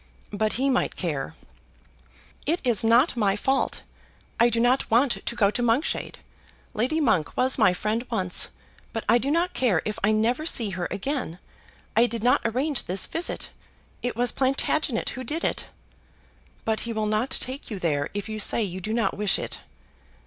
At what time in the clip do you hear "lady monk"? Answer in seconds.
6.73-7.37